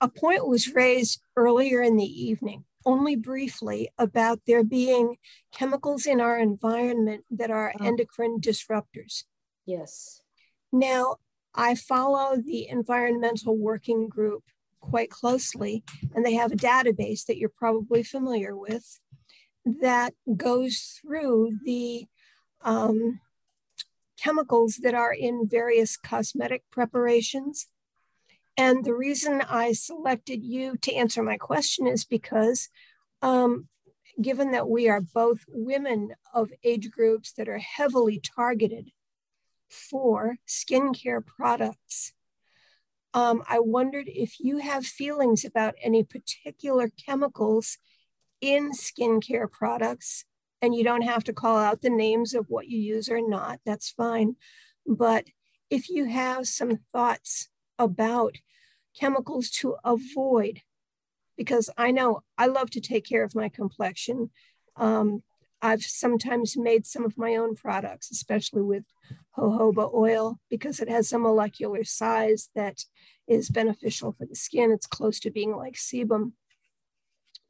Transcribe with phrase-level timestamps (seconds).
[0.00, 5.16] a point was raised earlier in the evening, only briefly, about there being
[5.52, 7.84] chemicals in our environment that are oh.
[7.84, 9.24] endocrine disruptors.
[9.66, 10.20] Yes.
[10.72, 11.16] Now,
[11.54, 14.44] I follow the environmental working group
[14.80, 15.82] quite closely,
[16.14, 19.00] and they have a database that you're probably familiar with
[19.80, 22.06] that goes through the
[22.62, 23.20] um,
[24.18, 27.66] chemicals that are in various cosmetic preparations.
[28.58, 32.68] And the reason I selected you to answer my question is because,
[33.22, 33.68] um,
[34.20, 38.90] given that we are both women of age groups that are heavily targeted
[39.68, 42.12] for skincare products,
[43.14, 47.78] um, I wondered if you have feelings about any particular chemicals
[48.40, 50.24] in skincare products,
[50.60, 53.60] and you don't have to call out the names of what you use or not,
[53.64, 54.34] that's fine.
[54.84, 55.26] But
[55.70, 57.48] if you have some thoughts
[57.78, 58.36] about
[58.98, 60.62] chemicals to avoid,
[61.36, 64.30] because I know I love to take care of my complexion.
[64.76, 65.22] Um,
[65.60, 68.84] I've sometimes made some of my own products, especially with
[69.36, 72.84] jojoba oil, because it has a molecular size that
[73.26, 74.70] is beneficial for the skin.
[74.72, 76.32] It's close to being like sebum.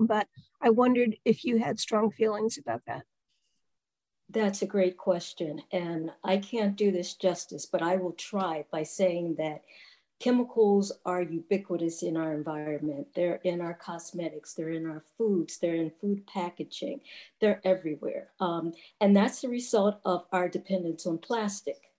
[0.00, 0.28] But
[0.60, 3.04] I wondered if you had strong feelings about that.
[4.30, 5.62] That's a great question.
[5.72, 9.62] And I can't do this justice, but I will try by saying that
[10.20, 13.06] chemicals are ubiquitous in our environment.
[13.14, 17.00] They're in our cosmetics, they're in our foods, they're in food packaging,
[17.40, 18.30] they're everywhere.
[18.40, 21.92] Um, and that's the result of our dependence on plastic.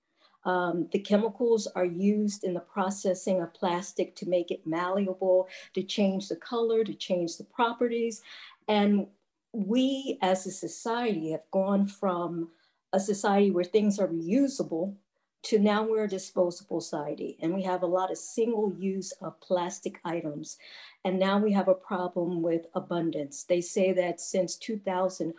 [0.46, 5.84] Um, the chemicals are used in the processing of plastic to make it malleable, to
[5.84, 8.22] change the color, to change the properties.
[8.68, 9.08] And
[9.54, 12.50] we as a society have gone from
[12.94, 14.96] a society where things are reusable
[15.42, 19.40] to now we're a disposable society and we have a lot of single use of
[19.40, 20.58] plastic items.
[21.06, 23.44] And now we have a problem with abundance.
[23.44, 25.34] They say that since 2000,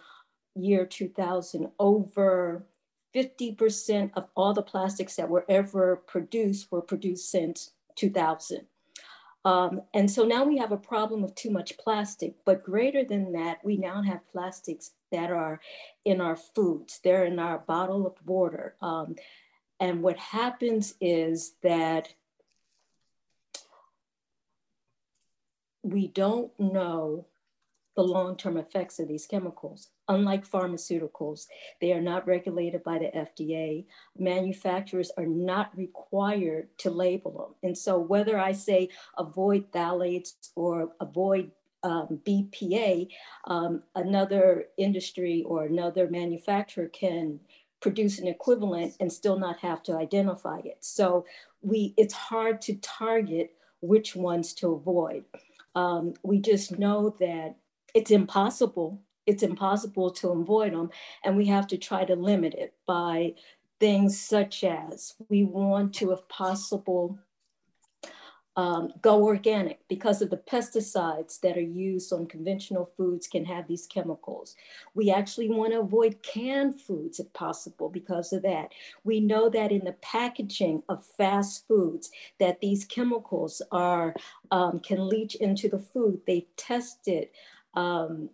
[0.54, 2.64] year 2000, over
[3.14, 8.66] 50% of all the plastics that were ever produced were produced since 2000.
[9.44, 13.32] Um, and so now we have a problem of too much plastic, but greater than
[13.32, 15.60] that, we now have plastics that are
[16.04, 18.76] in our foods, they're in our bottle of water.
[18.82, 19.16] Um,
[19.80, 22.12] and what happens is that
[25.82, 27.26] we don't know
[27.96, 29.88] the long-term effects of these chemicals.
[30.08, 31.46] Unlike pharmaceuticals,
[31.80, 33.86] they are not regulated by the FDA.
[34.16, 37.54] Manufacturers are not required to label them.
[37.68, 41.50] And so whether I say avoid phthalates or avoid
[41.82, 43.08] um, BPA,
[43.46, 47.40] um, another industry or another manufacturer can
[47.80, 50.78] produce an equivalent and still not have to identify it.
[50.80, 51.24] So
[51.62, 55.24] we, it's hard to target which ones to avoid.
[55.74, 57.56] Um, we just know that
[57.94, 59.00] it's impossible.
[59.26, 60.90] It's impossible to avoid them.
[61.24, 63.34] And we have to try to limit it by
[63.78, 67.18] things such as we want to, if possible,
[68.60, 73.66] um, go organic because of the pesticides that are used on conventional foods can have
[73.66, 74.54] these chemicals.
[74.92, 78.72] We actually want to avoid canned foods if possible because of that.
[79.02, 84.14] We know that in the packaging of fast foods that these chemicals are
[84.50, 86.20] um, can leach into the food.
[86.26, 87.28] They've tested
[87.72, 88.28] um,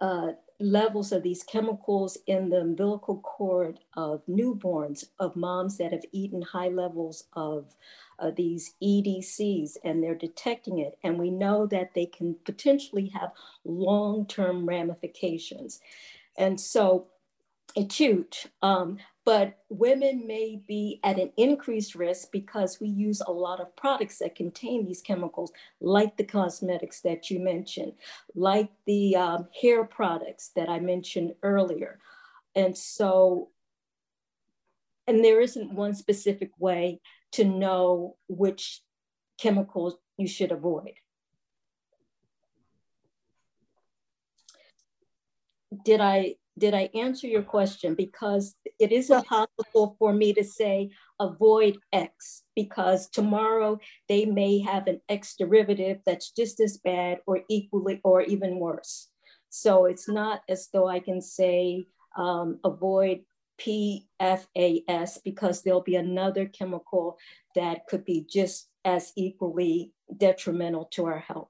[0.00, 0.28] uh,
[0.60, 6.42] levels of these chemicals in the umbilical cord of newborns, of moms that have eaten
[6.42, 7.74] high levels of
[8.18, 10.96] uh, these EDCs and they're detecting it.
[11.02, 13.32] And we know that they can potentially have
[13.64, 15.80] long-term ramifications.
[16.38, 17.08] And so
[17.74, 18.46] it's huge.
[18.62, 23.74] Um, but women may be at an increased risk because we use a lot of
[23.74, 27.92] products that contain these chemicals, like the cosmetics that you mentioned,
[28.34, 31.98] like the um, hair products that I mentioned earlier.
[32.54, 33.48] And so,
[35.06, 37.00] and there isn't one specific way
[37.32, 38.82] to know which
[39.38, 40.92] chemicals you should avoid.
[45.84, 47.94] Did I did I answer your question?
[47.94, 50.90] Because it is impossible for me to say
[51.20, 53.78] avoid X because tomorrow
[54.08, 59.08] they may have an X derivative that's just as bad or equally or even worse.
[59.50, 61.86] So it's not as though I can say
[62.16, 63.20] um, avoid
[63.60, 67.18] PFAS because there'll be another chemical
[67.54, 71.48] that could be just as equally detrimental to our health.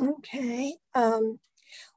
[0.00, 0.74] Okay.
[0.94, 1.38] Um,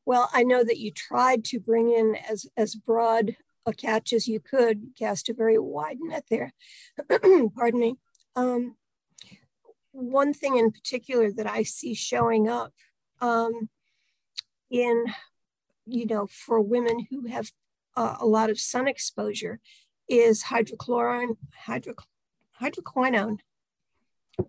[0.06, 3.36] well, I know that you tried to bring in as, as broad
[3.66, 6.54] a catch as you could, cast a very wide net there.
[7.56, 7.96] Pardon me.
[8.36, 8.76] Um,
[9.92, 12.74] one thing in particular that I see showing up
[13.22, 13.70] um,
[14.70, 15.06] in,
[15.86, 17.52] you know, for women who have
[17.96, 19.60] uh, a lot of sun exposure
[20.08, 21.96] is hydrochlorine, hydro,
[22.62, 23.38] hydroquinone.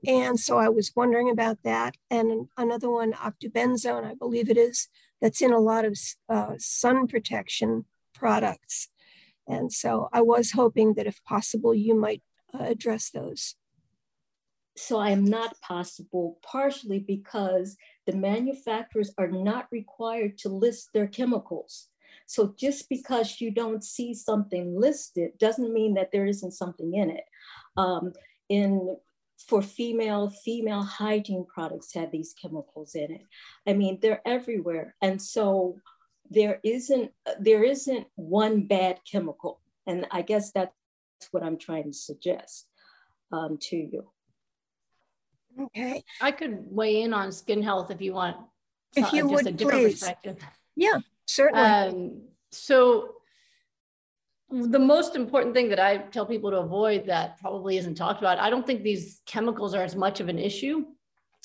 [0.06, 1.96] And so I was wondering about that.
[2.11, 4.88] And another one, octubenzone, I believe it is,
[5.20, 5.98] that's in a lot of
[6.28, 7.84] uh, sun protection
[8.14, 8.88] products.
[9.48, 12.22] And so I was hoping that if possible, you might
[12.52, 13.54] uh, address those.
[14.76, 17.76] So I am not possible, partially because
[18.06, 21.88] the manufacturers are not required to list their chemicals.
[22.26, 27.10] So just because you don't see something listed doesn't mean that there isn't something in
[27.10, 27.24] it.
[27.76, 28.12] Um,
[28.48, 28.96] in
[29.36, 33.26] for female, female hygiene products have these chemicals in it.
[33.66, 34.94] I mean, they're everywhere.
[35.02, 35.76] And so
[36.30, 39.60] there isn't there isn't one bad chemical.
[39.86, 40.72] And I guess that's
[41.30, 42.66] what I'm trying to suggest
[43.32, 44.04] um, to you.
[45.60, 46.02] Okay.
[46.20, 48.36] I could weigh in on skin health if you want.
[48.94, 50.00] If you just would, a different please.
[50.00, 50.38] perspective.
[50.74, 51.62] Yeah, certainly.
[51.62, 53.14] Um, so
[54.50, 58.38] the most important thing that I tell people to avoid that probably isn't talked about,
[58.38, 60.84] I don't think these chemicals are as much of an issue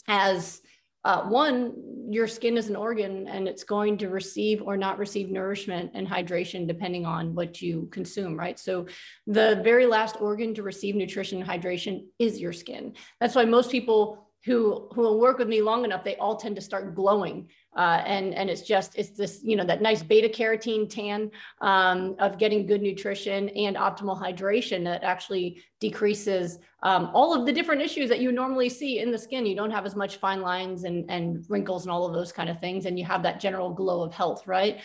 [0.07, 0.61] as
[1.03, 1.73] uh, one,
[2.11, 6.07] your skin is an organ and it's going to receive or not receive nourishment and
[6.07, 8.59] hydration depending on what you consume, right?
[8.59, 8.85] So,
[9.25, 12.93] the very last organ to receive nutrition and hydration is your skin.
[13.19, 16.55] That's why most people who who will work with me long enough, they all tend
[16.55, 17.47] to start glowing.
[17.77, 21.29] Uh, and and it's just it's this you know that nice beta carotene tan
[21.61, 27.53] um, of getting good nutrition and optimal hydration that actually decreases um, all of the
[27.53, 29.45] different issues that you normally see in the skin.
[29.45, 32.49] You don't have as much fine lines and and wrinkles and all of those kind
[32.49, 34.81] of things and you have that general glow of health right?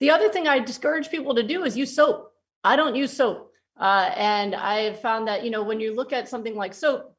[0.00, 2.32] The other thing i discourage people to do is use soap.
[2.62, 3.50] I don't use soap.
[3.78, 7.17] Uh, and i've found that you know when you look at something like soap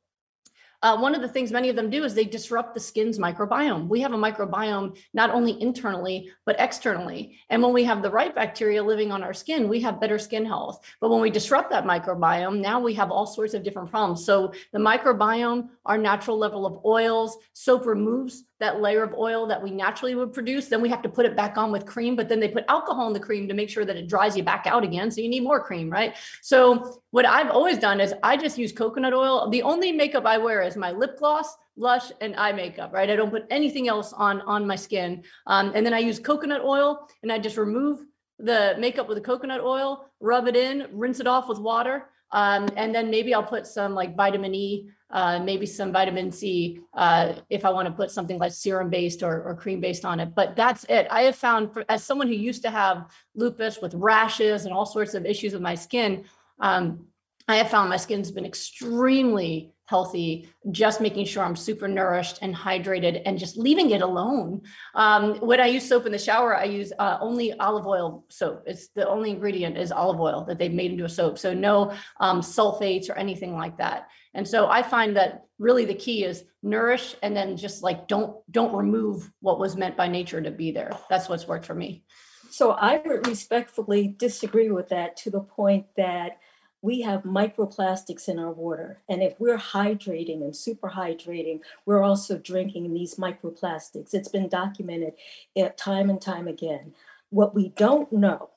[0.81, 3.87] uh, one of the things many of them do is they disrupt the skin's microbiome.
[3.87, 7.37] We have a microbiome not only internally, but externally.
[7.49, 10.45] And when we have the right bacteria living on our skin, we have better skin
[10.45, 10.85] health.
[11.01, 14.23] But when we disrupt that microbiome, now we have all sorts of different problems.
[14.25, 19.61] So the microbiome, our natural level of oils, soap removes that layer of oil that
[19.61, 20.67] we naturally would produce.
[20.67, 23.07] Then we have to put it back on with cream, but then they put alcohol
[23.07, 25.09] in the cream to make sure that it dries you back out again.
[25.09, 26.15] So you need more cream, right?
[26.41, 29.49] So what I've always done is I just use coconut oil.
[29.49, 33.09] The only makeup I wear is my lip gloss, blush, and eye makeup, right?
[33.09, 35.23] I don't put anything else on on my skin.
[35.47, 38.05] Um, and then I use coconut oil and I just remove
[38.39, 42.09] the makeup with the coconut oil, rub it in, rinse it off with water.
[42.31, 46.81] Um, and then maybe I'll put some like vitamin E uh, maybe some vitamin C
[46.93, 50.19] uh, if I want to put something like serum based or, or cream based on
[50.19, 50.35] it.
[50.35, 51.07] But that's it.
[51.09, 54.85] I have found, for, as someone who used to have lupus with rashes and all
[54.85, 56.25] sorts of issues with my skin,
[56.59, 57.07] um,
[57.47, 62.55] I have found my skin's been extremely healthy, just making sure I'm super nourished and
[62.55, 64.61] hydrated and just leaving it alone.
[64.93, 68.65] Um, when I use soap in the shower, I use uh, only olive oil soap.
[68.67, 71.39] It's the only ingredient is olive oil that they've made into a soap.
[71.39, 74.09] So no um, sulfates or anything like that.
[74.35, 78.37] And so I find that really the key is nourish and then just like don't
[78.51, 80.91] don't remove what was meant by nature to be there.
[81.09, 82.03] That's what's worked for me.
[82.51, 86.37] So I would respectfully disagree with that to the point that
[86.81, 89.01] we have microplastics in our water.
[89.09, 94.13] And if we're hydrating and super hydrating, we're also drinking these microplastics.
[94.13, 95.13] It's been documented
[95.55, 96.93] eh, time and time again.
[97.29, 98.51] What we don't know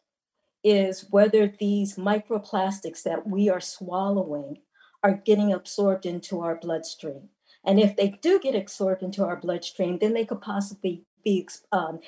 [0.62, 4.58] is whether these microplastics that we are swallowing
[5.02, 7.28] are getting absorbed into our bloodstream.
[7.64, 12.00] And if they do get absorbed into our bloodstream, then they could possibly be um,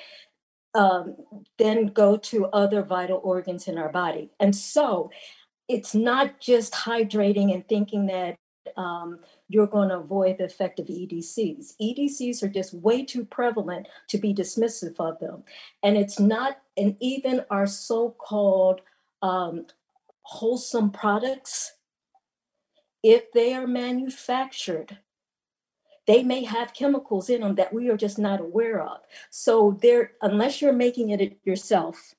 [0.73, 1.15] um,
[1.57, 4.29] then go to other vital organs in our body.
[4.39, 5.09] And so
[5.67, 8.37] it's not just hydrating and thinking that
[8.77, 11.75] um, you're going to avoid the effect of EDCs.
[11.81, 15.43] EDCs are just way too prevalent to be dismissive of them.
[15.83, 18.81] And it's not, and even our so called
[19.21, 19.67] um,
[20.23, 21.73] wholesome products,
[23.03, 24.97] if they are manufactured,
[26.07, 28.99] they may have chemicals in them that we are just not aware of.
[29.29, 32.14] So there, unless you're making it yourself,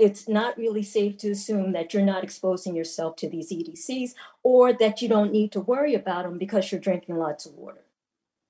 [0.00, 4.72] it's not really safe to assume that you're not exposing yourself to these EDCs or
[4.72, 7.84] that you don't need to worry about them because you're drinking lots of water.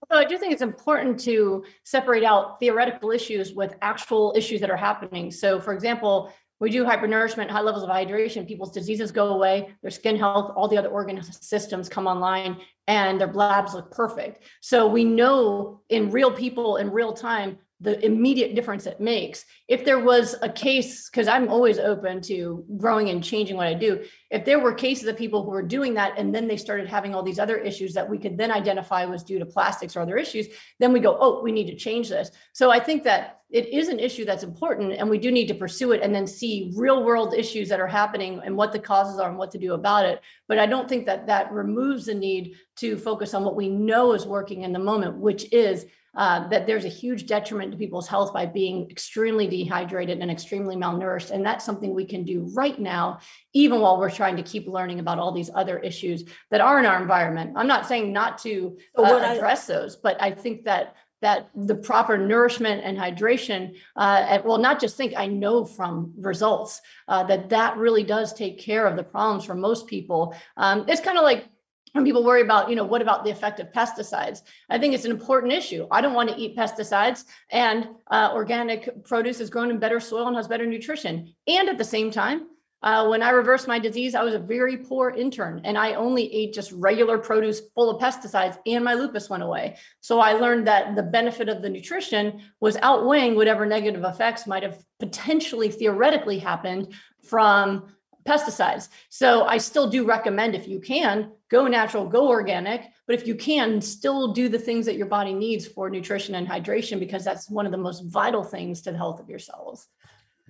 [0.08, 4.70] Although I do think it's important to separate out theoretical issues with actual issues that
[4.70, 5.30] are happening.
[5.32, 9.90] So, for example, we do hypernourishment, high levels of hydration, people's diseases go away, their
[9.90, 14.44] skin health, all the other organ systems come online, and their labs look perfect.
[14.60, 19.44] So we know in real people in real time the immediate difference it makes.
[19.66, 23.74] If there was a case, because I'm always open to growing and changing what I
[23.74, 26.88] do, if there were cases of people who were doing that and then they started
[26.88, 30.00] having all these other issues that we could then identify was due to plastics or
[30.00, 32.30] other issues, then we go, oh, we need to change this.
[32.52, 35.54] So I think that it is an issue that's important and we do need to
[35.54, 39.18] pursue it and then see real world issues that are happening and what the causes
[39.18, 40.20] are and what to do about it.
[40.46, 44.12] But I don't think that that removes the need to focus on what we know
[44.12, 48.08] is working in the moment, which is uh, that there's a huge detriment to people's
[48.08, 51.30] health by being extremely dehydrated and extremely malnourished.
[51.30, 53.20] And that's something we can do right now,
[53.52, 56.86] even while we're trying to keep learning about all these other issues that are in
[56.86, 57.52] our environment.
[57.56, 62.16] I'm not saying not to uh, address those, but I think that that the proper
[62.16, 67.76] nourishment and hydration uh, well not just think i know from results uh, that that
[67.76, 71.46] really does take care of the problems for most people um, it's kind of like
[71.92, 74.42] when people worry about, you know, what about the effect of pesticides?
[74.68, 75.86] I think it's an important issue.
[75.90, 80.28] I don't want to eat pesticides, and uh, organic produce is grown in better soil
[80.28, 81.34] and has better nutrition.
[81.48, 82.46] And at the same time,
[82.82, 86.32] uh, when I reversed my disease, I was a very poor intern and I only
[86.32, 89.76] ate just regular produce full of pesticides and my lupus went away.
[90.00, 94.62] So I learned that the benefit of the nutrition was outweighing whatever negative effects might
[94.62, 97.94] have potentially theoretically happened from
[98.26, 98.88] pesticides.
[99.10, 103.34] So I still do recommend if you can go natural, go organic, but if you
[103.34, 107.50] can still do the things that your body needs for nutrition and hydration because that's
[107.50, 109.86] one of the most vital things to the health of your cells.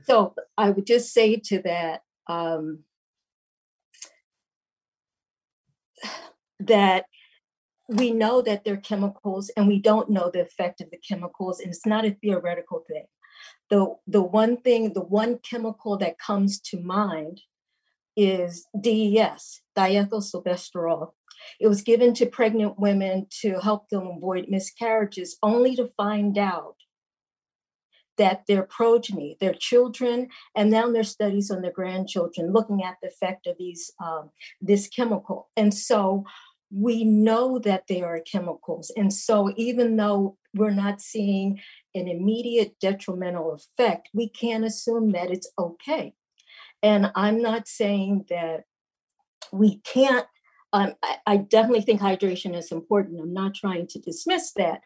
[0.05, 2.81] So I would just say to that um,
[6.61, 7.05] that
[7.89, 11.71] we know that they're chemicals and we don't know the effect of the chemicals and
[11.71, 13.07] it's not a theoretical thing
[13.71, 17.41] the the one thing the one chemical that comes to mind
[18.17, 21.13] is DES, diethylstilbestrol.
[21.59, 26.77] It was given to pregnant women to help them avoid miscarriages, only to find out
[28.23, 33.09] that their progeny, their children, and now their studies on their grandchildren, looking at the
[33.09, 34.25] effect of these um,
[34.71, 35.39] this chemical.
[35.57, 36.25] And so
[36.71, 38.93] we know that they are chemicals.
[38.97, 41.61] And so even though we're not seeing
[41.95, 46.15] an immediate detrimental effect, we can't assume that it's okay.
[46.83, 48.65] And I'm not saying that
[49.53, 50.27] we can't,
[50.73, 53.21] um, I, I definitely think hydration is important.
[53.21, 54.81] I'm not trying to dismiss that.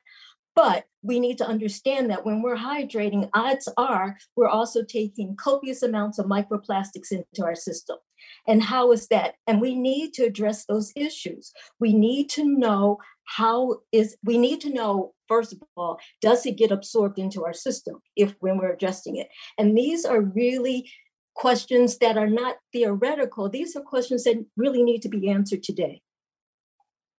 [0.54, 5.82] But we need to understand that when we're hydrating, odds are we're also taking copious
[5.82, 7.96] amounts of microplastics into our system.
[8.46, 9.34] And how is that?
[9.46, 11.52] And we need to address those issues.
[11.78, 16.58] We need to know how is we need to know first of all does it
[16.58, 20.86] get absorbed into our system if when we're adjusting it and these are really
[21.34, 23.48] questions that are not theoretical.
[23.48, 26.00] These are questions that really need to be answered today.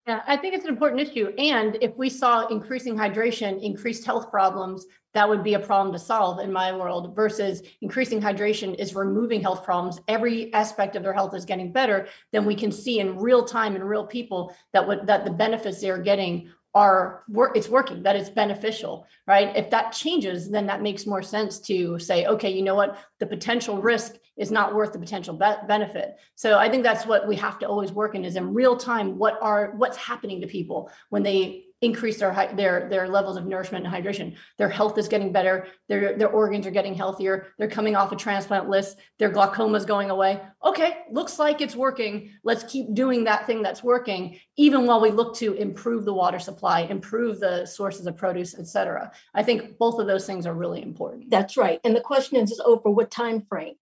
[0.07, 1.29] Yeah, I think it's an important issue.
[1.37, 4.85] And if we saw increasing hydration, increased health problems,
[5.15, 9.41] that would be a problem to solve in my world versus increasing hydration is removing
[9.41, 9.99] health problems.
[10.07, 12.07] Every aspect of their health is getting better.
[12.31, 15.81] Then we can see in real time in real people that what that the benefits
[15.81, 20.81] they're getting are work it's working that it's beneficial right if that changes then that
[20.81, 24.93] makes more sense to say okay you know what the potential risk is not worth
[24.93, 28.25] the potential be- benefit so i think that's what we have to always work in
[28.25, 32.89] is in real time what are what's happening to people when they increase their their
[32.89, 34.35] their levels of nourishment and hydration.
[34.57, 35.67] Their health is getting better.
[35.87, 37.47] Their their organs are getting healthier.
[37.57, 38.97] They're coming off a transplant list.
[39.19, 40.41] Their glaucoma is going away.
[40.63, 42.31] Okay, looks like it's working.
[42.43, 46.39] Let's keep doing that thing that's working, even while we look to improve the water
[46.39, 49.11] supply, improve the sources of produce, etc.
[49.33, 51.29] I think both of those things are really important.
[51.29, 51.79] That's right.
[51.83, 53.75] And the question is, is over what time frame?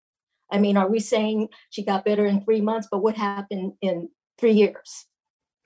[0.54, 4.10] I mean, are we saying she got better in three months, but what happened in
[4.38, 5.08] three years?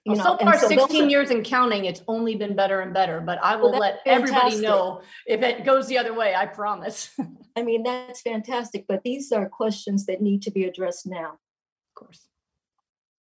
[0.05, 2.93] You know, so far, so 16 are, years and counting, it's only been better and
[2.93, 3.19] better.
[3.19, 6.33] But I will well, let everybody know if it goes the other way.
[6.33, 7.09] I promise.
[7.57, 8.85] I mean, that's fantastic.
[8.87, 11.31] But these are questions that need to be addressed now.
[11.31, 12.25] Of course.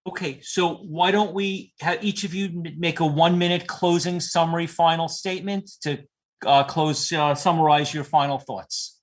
[0.07, 4.67] Okay, so why don't we have each of you make a one minute closing summary
[4.67, 6.05] final statement to
[6.45, 9.01] uh, close, uh, summarize your final thoughts?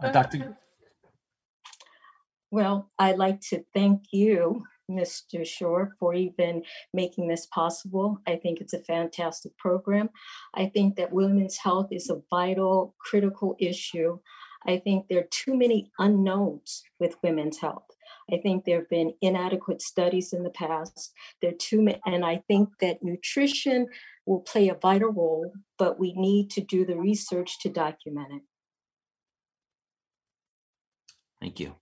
[0.00, 0.56] Uh, Dr.
[2.50, 5.46] Well, I'd like to thank you Mr.
[5.46, 6.62] Shore, for even
[6.92, 8.18] making this possible.
[8.26, 10.10] I think it's a fantastic program.
[10.54, 14.18] I think that women's health is a vital, critical issue.
[14.66, 17.84] I think there are too many unknowns with women's health.
[18.32, 21.12] I think there have been inadequate studies in the past.
[21.40, 23.86] There are too many, and I think that nutrition
[24.24, 28.42] will play a vital role, but we need to do the research to document it.
[31.40, 31.76] Thank you.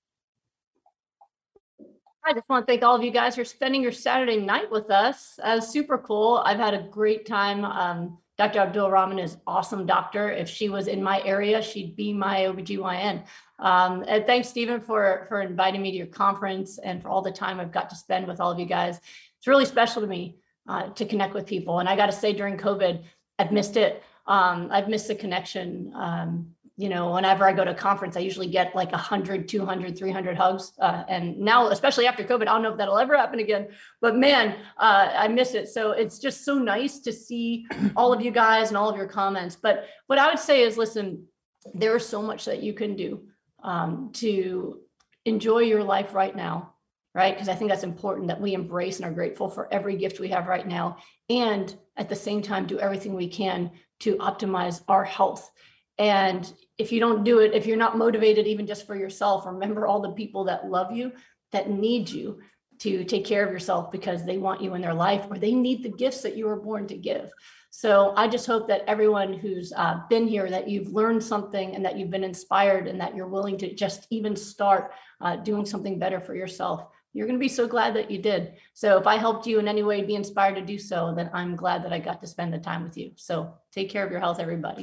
[2.27, 4.91] I just want to thank all of you guys for spending your Saturday night with
[4.91, 5.35] us.
[5.43, 6.43] That was super cool.
[6.45, 8.59] I've had a great time um, Dr.
[8.59, 10.31] Abdul Rahman is awesome doctor.
[10.31, 13.23] If she was in my area, she'd be my OBGYN.
[13.61, 17.31] Um, and thanks, Stephen, for, for inviting me to your conference and for all the
[17.31, 18.99] time I've got to spend with all of you guys.
[19.39, 20.39] It's really special to me
[20.69, 21.79] uh, to connect with people.
[21.79, 23.05] And I got to say, during COVID,
[23.39, 24.03] I've missed it.
[24.27, 25.93] Um, I've missed the connection.
[25.95, 29.97] Um, you know, whenever I go to a conference, I usually get like 100, 200,
[29.97, 30.73] 300 hugs.
[30.81, 33.69] Uh, and now, especially after COVID, I don't know if that'll ever happen again,
[34.01, 35.69] but man, uh, I miss it.
[35.69, 37.67] So it's just so nice to see
[37.97, 39.55] all of you guys and all of your comments.
[39.55, 41.27] But what I would say is listen,
[41.75, 43.23] there is so much that you can do
[43.63, 44.81] um, to
[45.25, 46.75] enjoy your life right now,
[47.15, 47.35] right?
[47.35, 50.29] Because I think that's important that we embrace and are grateful for every gift we
[50.31, 50.99] have right now.
[51.31, 55.53] And at the same time, do everything we can to optimize our health
[55.99, 59.87] and if you don't do it, if you're not motivated even just for yourself, remember
[59.87, 61.13] all the people that love you,
[61.53, 62.41] that need you
[62.81, 65.83] to take care of yourself because they want you in their life or they need
[65.83, 67.31] the gifts that you were born to give.
[67.71, 71.85] So I just hope that everyone who's uh, been here, that you've learned something and
[71.85, 75.99] that you've been inspired and that you're willing to just even start uh, doing something
[75.99, 76.87] better for yourself.
[77.13, 78.55] You're going to be so glad that you did.
[78.75, 81.55] So if I helped you in any way be inspired to do so, then I'm
[81.55, 83.13] glad that I got to spend the time with you.
[83.17, 84.83] So take care of your health, everybody.